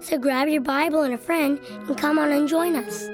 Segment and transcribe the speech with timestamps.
[0.00, 3.08] So grab your Bible and a friend and come on and join us.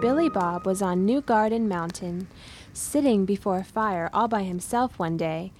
[0.00, 2.28] Billy Bob was on New Garden Mountain,
[2.72, 5.52] sitting before a fire all by himself one day,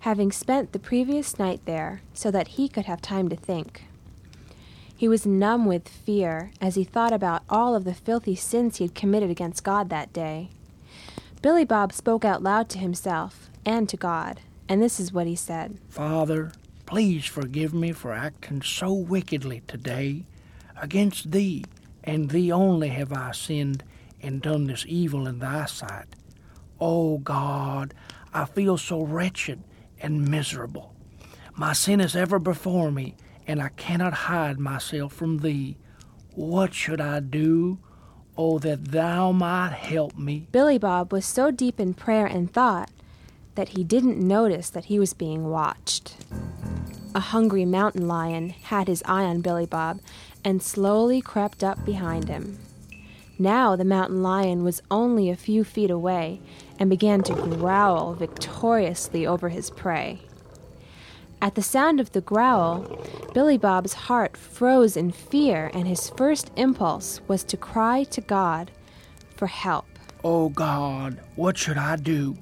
[0.00, 3.84] having spent the previous night there so that he could have time to think.
[4.96, 8.84] He was numb with fear as he thought about all of the filthy sins he
[8.84, 10.48] had committed against God that day.
[11.42, 15.36] Billy Bob spoke out loud to himself and to God, and this is what he
[15.36, 15.78] said.
[15.88, 16.52] Father,
[16.86, 20.24] please forgive me for acting so wickedly today.
[20.80, 21.64] Against thee,
[22.04, 23.84] and thee only have I sinned
[24.20, 26.06] and done this evil in thy sight.
[26.80, 27.94] O God,
[28.32, 29.62] I feel so wretched
[30.00, 30.94] and miserable.
[31.54, 35.76] My sin is ever before me, and I cannot hide myself from thee.
[36.34, 37.78] What should I do?
[38.36, 40.46] Oh, that thou might help me.
[40.52, 42.90] Billy Bob was so deep in prayer and thought
[43.56, 46.16] that he didn't notice that he was being watched.
[47.12, 50.00] A hungry mountain lion had his eye on Billy Bob
[50.44, 52.58] and slowly crept up behind him.
[53.36, 56.40] Now the mountain lion was only a few feet away
[56.78, 60.20] and began to growl victoriously over his prey.
[61.42, 63.00] At the sound of the growl,
[63.32, 68.70] Billy Bob's heart froze in fear, and his first impulse was to cry to God
[69.36, 69.86] for help.
[70.22, 72.36] Oh God, what should I do?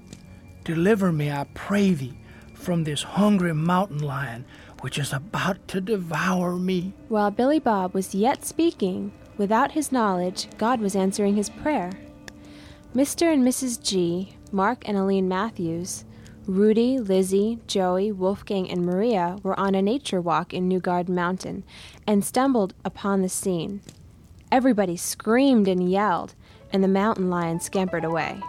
[0.64, 2.17] Deliver me, I pray thee,
[2.58, 4.44] from this hungry mountain lion
[4.80, 6.92] which is about to devour me.
[7.08, 11.92] While Billy Bob was yet speaking, without his knowledge, God was answering his prayer.
[12.94, 13.32] Mr.
[13.32, 13.82] and Mrs.
[13.82, 16.04] G, Mark and Aline Matthews,
[16.46, 21.64] Rudy, Lizzie, Joey, Wolfgang, and Maria were on a nature walk in New Garden Mountain
[22.06, 23.82] and stumbled upon the scene.
[24.50, 26.34] Everybody screamed and yelled,
[26.72, 28.40] and the mountain lion scampered away.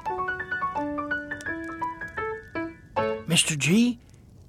[3.30, 3.56] Mr.
[3.56, 4.00] G,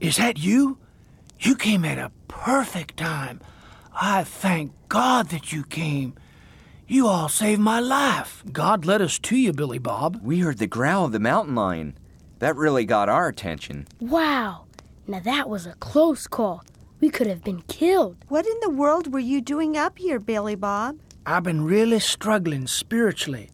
[0.01, 0.79] is that you?
[1.39, 3.39] You came at a perfect time.
[3.93, 6.15] I thank God that you came.
[6.89, 8.43] You all saved my life.
[8.51, 10.19] God led us to you, Billy Bob.
[10.23, 11.99] We heard the growl of the mountain lion.
[12.39, 13.87] That really got our attention.
[14.01, 14.65] Wow!
[15.07, 16.65] Now that was a close call.
[17.01, 18.17] We could have been killed.
[18.29, 20.99] What in the world were you doing up here, Billy Bob?
[21.27, 23.51] I've been really struggling spiritually,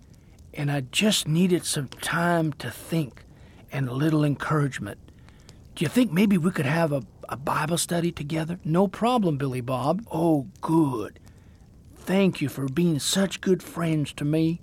[0.54, 3.24] and I just needed some time to think
[3.72, 5.00] and a little encouragement.
[5.76, 8.58] Do you think maybe we could have a, a Bible study together?
[8.64, 10.06] No problem, Billy Bob.
[10.10, 11.20] Oh, good.
[11.98, 14.62] Thank you for being such good friends to me.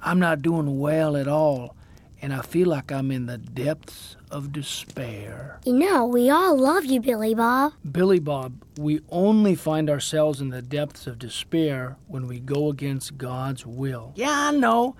[0.00, 1.74] I'm not doing well at all,
[2.20, 5.58] and I feel like I'm in the depths of despair.
[5.64, 7.72] You know, we all love you, Billy Bob.
[7.90, 13.18] Billy Bob, we only find ourselves in the depths of despair when we go against
[13.18, 14.12] God's will.
[14.14, 14.94] Yeah, I know.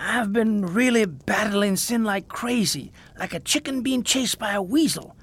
[0.00, 5.16] I've been really battling sin like crazy, like a chicken being chased by a weasel.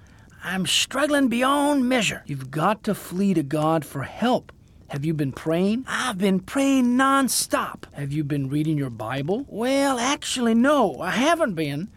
[0.43, 2.23] I'm struggling beyond measure.
[2.25, 4.51] You've got to flee to God for help.
[4.89, 5.85] Have you been praying?
[5.87, 7.85] I've been praying nonstop.
[7.93, 9.45] Have you been reading your Bible?
[9.47, 11.89] Well, actually, no, I haven't been.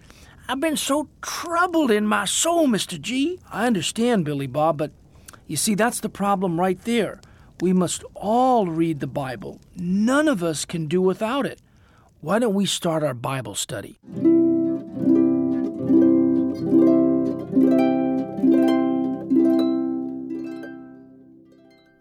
[0.49, 2.99] I've been so troubled in my soul, Mr.
[2.99, 3.41] G.
[3.51, 4.93] I understand, Billy Bob, but
[5.49, 7.21] you see, that's the problem right there.
[7.61, 9.61] We must all read the Bible.
[9.77, 11.61] None of us can do without it.
[12.21, 14.01] Why don't we start our Bible study?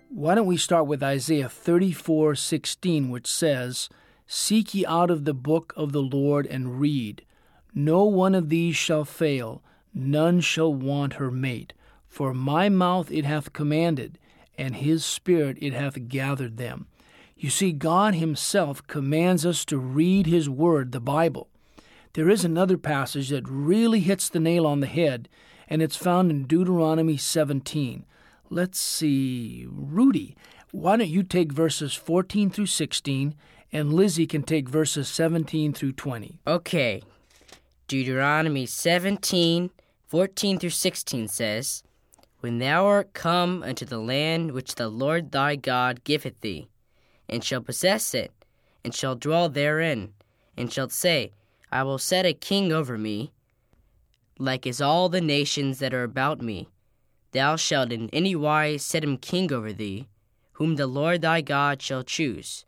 [0.09, 3.89] Why don't we start with Isaiah 34:16 which says,
[4.25, 7.23] "Seek ye out of the book of the Lord and read.
[7.75, 9.61] No one of these shall fail,
[9.93, 11.73] none shall want her mate,
[12.07, 14.17] for my mouth it hath commanded,
[14.57, 16.87] and his spirit it hath gathered them."
[17.37, 21.49] You see, God Himself commands us to read His Word, the Bible.
[22.13, 25.29] There is another passage that really hits the nail on the head,
[25.67, 28.05] and it's found in Deuteronomy 17.
[28.49, 30.35] Let's see, Rudy,
[30.71, 33.35] why don't you take verses 14 through 16
[33.71, 36.39] and Lizzie can take verses 17 through 20.
[36.47, 37.01] Okay.
[37.87, 39.71] Deuteronomy 17,
[40.07, 41.83] 14 through 16 says,
[42.39, 46.67] When thou art come unto the land which the Lord thy God giveth thee,
[47.29, 48.31] and shall possess it,
[48.83, 50.13] and shall dwell therein,
[50.55, 51.31] and shalt say,
[51.71, 53.33] I will set a king over me,
[54.39, 56.67] like as all the nations that are about me.
[57.31, 60.07] Thou shalt in any wise set him king over thee,
[60.53, 62.65] whom the Lord thy God shall choose.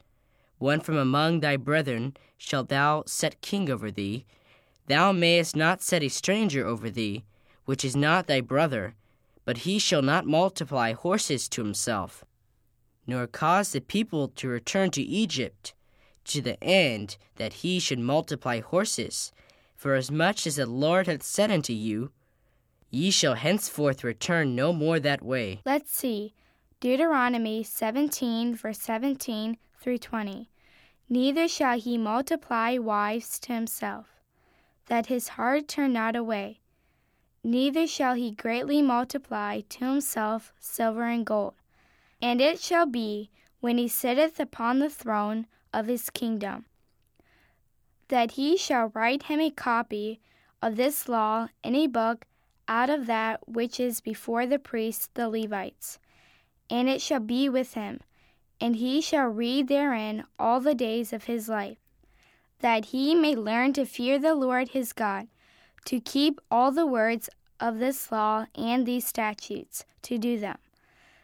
[0.58, 4.26] One from among thy brethren shalt thou set king over thee.
[4.88, 7.24] Thou mayest not set a stranger over thee,
[7.66, 8.96] which is not thy brother,
[9.46, 12.26] but he shall not multiply horses to himself,
[13.10, 15.74] nor cause the people to return to Egypt,
[16.26, 19.32] to the end that he should multiply horses.
[19.76, 22.12] For as much as the Lord hath said unto you,
[22.90, 25.62] ye shall henceforth return no more that way.
[25.66, 26.34] Let's see.
[26.80, 30.50] Deuteronomy 17, verse 17 through 20.
[31.10, 34.08] Neither shall he multiply wives to himself,
[34.88, 36.60] that his heart turn not away.
[37.44, 41.54] Neither shall he greatly multiply to himself silver and gold.
[42.22, 43.30] And it shall be,
[43.60, 46.66] when he sitteth upon the throne of his kingdom,
[48.10, 50.20] that he shall write him a copy
[50.62, 52.26] of this law in a book
[52.68, 56.00] out of that which is before the priests the Levites.
[56.70, 58.00] And it shall be with him,
[58.62, 61.78] and he shall read therein all the days of his life,
[62.60, 65.28] that he may learn to fear the Lord his God,
[65.86, 67.30] to keep all the words
[67.60, 70.58] of this law and these statutes, to do them,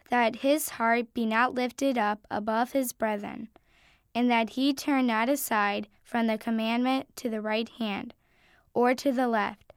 [0.10, 3.50] that his heart be not lifted up above his brethren,
[4.14, 8.14] and that he turn not aside from the commandment to the right hand,
[8.74, 9.74] or to the left,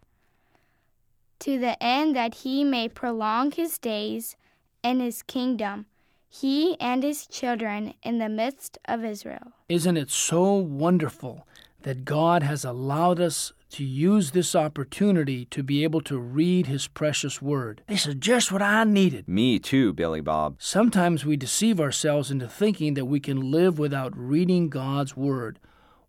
[1.39, 4.37] to the end that he may prolong his days
[4.83, 5.87] and his kingdom,
[6.29, 9.53] he and his children in the midst of Israel.
[9.69, 11.47] Isn't it so wonderful
[11.83, 16.89] that God has allowed us to use this opportunity to be able to read His
[16.89, 17.83] precious Word?
[17.87, 19.29] This is just what I needed.
[19.29, 20.57] Me too, Billy Bob.
[20.59, 25.59] Sometimes we deceive ourselves into thinking that we can live without reading God's Word.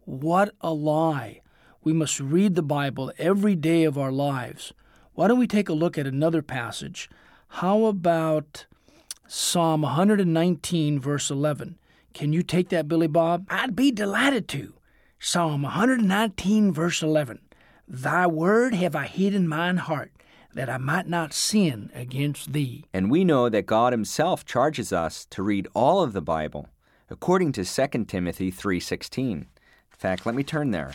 [0.05, 1.41] What a lie!
[1.83, 4.73] We must read the Bible every day of our lives.
[5.13, 7.09] Why don't we take a look at another passage?
[7.47, 8.65] How about
[9.27, 11.77] Psalm 119, verse 11?
[12.13, 13.45] Can you take that, Billy Bob?
[13.49, 14.73] I'd be delighted to.
[15.19, 17.39] Psalm 119, verse 11.
[17.91, 20.11] Thy word have I hid in mine heart,
[20.53, 22.85] that I might not sin against thee.
[22.93, 26.69] And we know that God himself charges us to read all of the Bible,
[27.09, 29.37] according to 2 Timothy 3:16.
[29.39, 29.47] In
[29.89, 30.91] fact, let me turn there.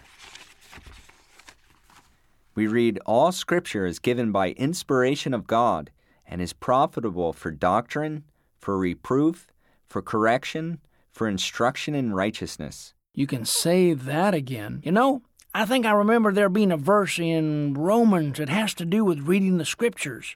[2.54, 5.90] We read all scripture is given by inspiration of God
[6.24, 8.22] and is profitable for doctrine,
[8.60, 9.48] for reproof,
[9.88, 10.78] for correction,
[11.10, 12.94] for instruction in righteousness.
[13.14, 14.80] You can say that again.
[14.84, 15.22] You know,
[15.56, 19.28] I think I remember there being a verse in Romans that has to do with
[19.28, 20.34] reading the scriptures.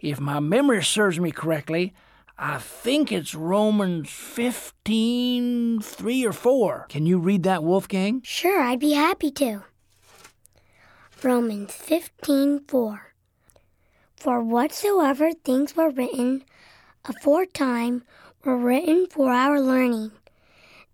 [0.00, 1.94] If my memory serves me correctly,
[2.36, 6.86] I think it's Romans 15, 3 or 4.
[6.88, 8.20] Can you read that, Wolfgang?
[8.24, 9.62] Sure, I'd be happy to.
[11.22, 13.00] Romans 15:4
[14.16, 16.44] For whatsoever things were written
[17.04, 18.02] aforetime
[18.44, 20.12] were written for our learning,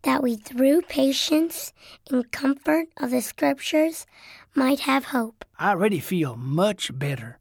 [0.04, 1.72] that we through patience
[2.10, 4.06] and comfort of the scriptures
[4.54, 5.44] might have hope.
[5.58, 7.38] I already feel much better.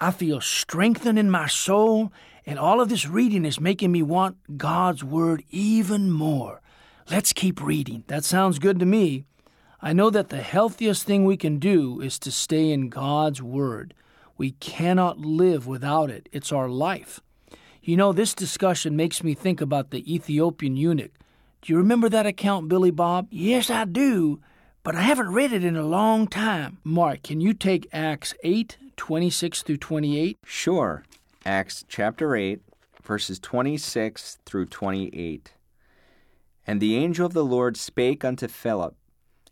[0.00, 2.12] I feel strengthened in my soul,
[2.44, 6.60] and all of this reading is making me want God's Word even more.
[7.10, 8.04] Let's keep reading.
[8.08, 9.24] That sounds good to me.
[9.80, 13.94] I know that the healthiest thing we can do is to stay in God's Word.
[14.36, 17.20] We cannot live without it, it's our life.
[17.82, 21.12] You know, this discussion makes me think about the Ethiopian eunuch.
[21.62, 23.28] Do you remember that account, Billy Bob?
[23.30, 24.40] Yes, I do,
[24.82, 26.78] but I haven't read it in a long time.
[26.84, 30.38] Mark, can you take Acts 8, 26 through 28?
[30.44, 31.02] Sure.
[31.44, 32.60] Acts chapter 8,
[33.02, 35.54] verses 26 through 28.
[36.66, 38.94] And the angel of the Lord spake unto Philip,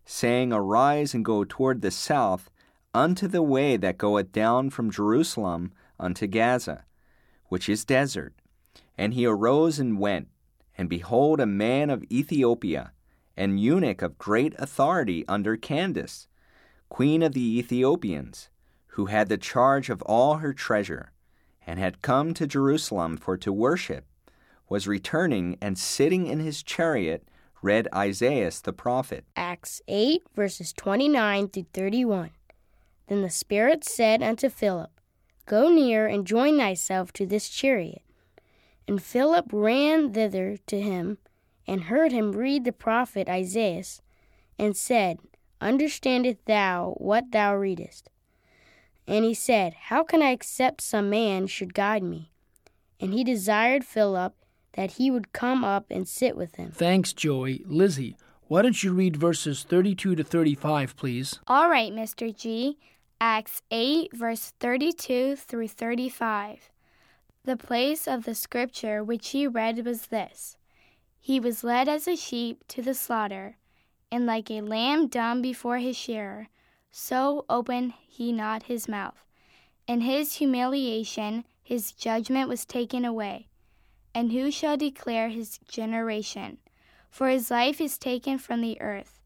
[0.05, 2.49] saying, Arise and go toward the south,
[2.93, 6.85] unto the way that goeth down from Jerusalem unto Gaza,
[7.47, 8.33] which is desert.
[8.97, 10.29] And he arose and went,
[10.77, 12.91] and behold, a man of Ethiopia,
[13.37, 16.27] an eunuch of great authority under Candace,
[16.89, 18.49] queen of the Ethiopians,
[18.87, 21.11] who had the charge of all her treasure,
[21.67, 24.05] and had come to Jerusalem for to worship,
[24.69, 27.27] was returning and sitting in his chariot
[27.61, 29.25] read Isaiah the prophet.
[29.35, 32.29] Acts 8, verses 29 through 31.
[33.07, 34.91] Then the Spirit said unto Philip,
[35.47, 38.04] Go near and join thyself to this chariot.
[38.87, 41.17] And Philip ran thither to him,
[41.67, 43.83] and heard him read the prophet Isaiah,
[44.59, 45.17] and said,
[45.59, 48.09] Understandest thou what thou readest?
[49.07, 52.31] And he said, How can I accept some man should guide me?
[52.99, 54.35] And he desired Philip
[54.73, 56.71] that he would come up and sit with him.
[56.71, 57.63] Thanks, Joey.
[57.65, 58.15] Lizzie,
[58.47, 61.39] why don't you read verses 32 to 35, please?
[61.47, 62.35] All right, Mr.
[62.35, 62.77] G.
[63.19, 66.69] Acts 8, verse 32 through 35.
[67.45, 70.57] The place of the scripture which he read was this
[71.19, 73.57] He was led as a sheep to the slaughter,
[74.11, 76.47] and like a lamb dumb before his shearer,
[76.89, 79.23] so opened he not his mouth.
[79.85, 83.47] In his humiliation, his judgment was taken away.
[84.15, 86.57] And who shall declare his generation?
[87.11, 89.19] For his life is taken from the earth.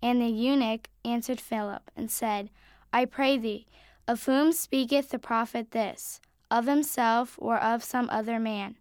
[0.00, 2.50] And the eunuch answered Philip and said,
[2.92, 3.66] I pray thee,
[4.06, 6.20] of whom speaketh the prophet this?
[6.54, 8.76] Of himself or of some other man?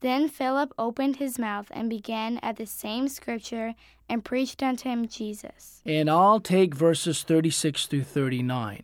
[0.00, 3.74] Then Philip opened his mouth and began at the same scripture
[4.10, 5.80] and preached unto him Jesus.
[5.86, 8.82] And I'll take verses 36 through 39.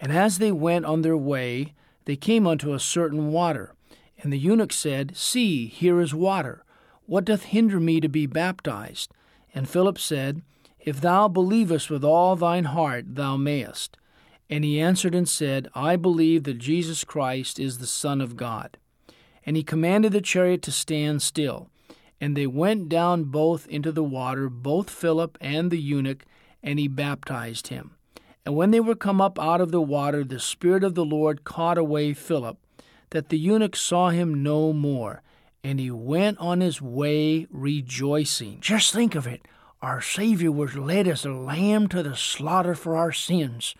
[0.00, 1.74] And as they went on their way,
[2.04, 3.74] they came unto a certain water.
[4.22, 6.64] And the eunuch said, See, here is water.
[7.06, 9.10] What doth hinder me to be baptized?
[9.52, 10.42] And Philip said,
[10.78, 13.96] If thou believest with all thine heart, thou mayest.
[14.52, 18.76] And he answered and said, I believe that Jesus Christ is the Son of God.
[19.46, 21.70] And he commanded the chariot to stand still.
[22.20, 26.26] And they went down both into the water, both Philip and the eunuch,
[26.62, 27.92] and he baptized him.
[28.44, 31.44] And when they were come up out of the water, the Spirit of the Lord
[31.44, 32.58] caught away Philip,
[33.08, 35.22] that the eunuch saw him no more,
[35.64, 38.60] and he went on his way rejoicing.
[38.60, 39.48] Just think of it.
[39.80, 43.74] Our Savior was led as a lamb to the slaughter for our sins.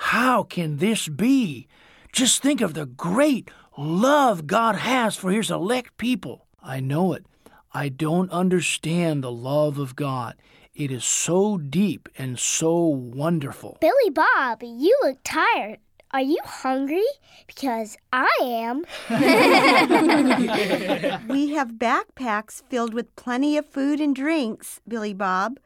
[0.00, 1.68] How can this be?
[2.10, 6.46] Just think of the great love God has for his elect people.
[6.62, 7.26] I know it.
[7.74, 10.36] I don't understand the love of God.
[10.74, 13.76] It is so deep and so wonderful.
[13.80, 15.78] Billy Bob, you look tired.
[16.12, 17.04] Are you hungry?
[17.46, 18.84] Because I am.
[21.28, 25.60] We have backpacks filled with plenty of food and drinks, Billy Bob.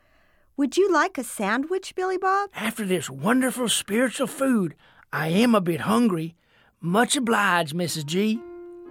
[0.57, 2.51] Would you like a sandwich, Billy Bob?
[2.55, 4.77] After this wonderful spiritual food,
[5.13, 6.37] I am a bit hungry.
[6.81, 8.07] Much obliged, Mrs.
[8.07, 8.41] G.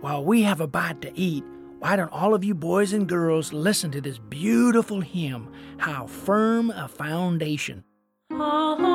[0.01, 1.45] While we have a bite to eat,
[1.79, 6.69] why don't all of you boys and girls listen to this beautiful hymn, How Firm
[6.69, 7.85] a Foundation?
[8.29, 8.92] Uh-huh.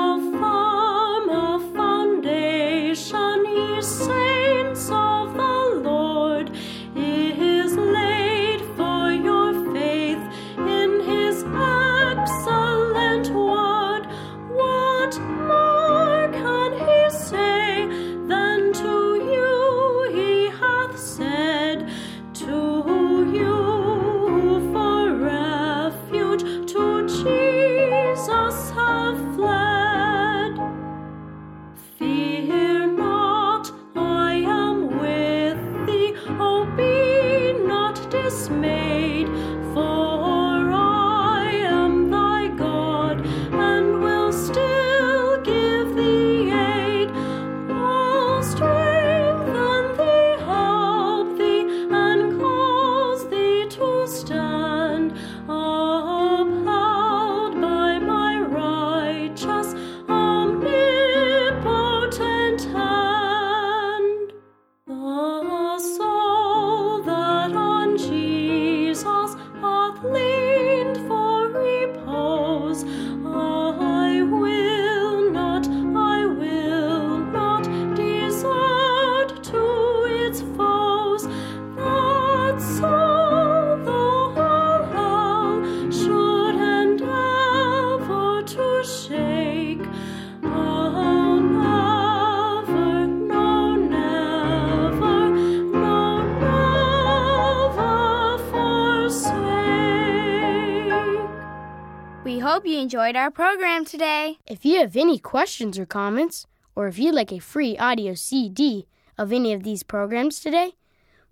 [102.88, 104.38] Enjoyed our program today.
[104.46, 108.86] If you have any questions or comments, or if you'd like a free audio CD
[109.18, 110.72] of any of these programs today,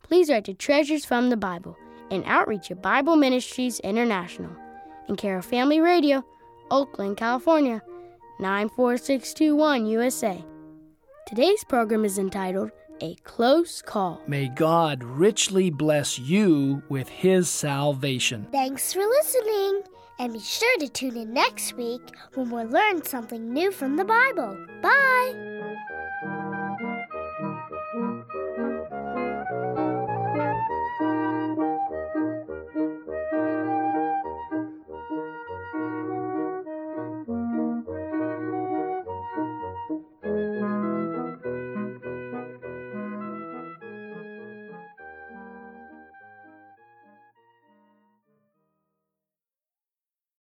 [0.03, 1.75] please write to Treasures from the Bible
[2.11, 4.51] and Outreach of Bible Ministries International
[5.09, 6.23] in care of Family Radio,
[6.71, 7.81] Oakland, California,
[8.39, 10.45] 94621 USA.
[11.27, 12.71] Today's program is entitled
[13.01, 14.21] A Close Call.
[14.27, 18.47] May God richly bless you with his salvation.
[18.53, 19.85] Thanks for listening.
[20.19, 22.03] And be sure to tune in next week
[22.35, 24.57] when we'll learn something new from the Bible.
[24.81, 25.46] Bye.